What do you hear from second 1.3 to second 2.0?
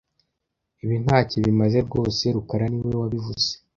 bimaze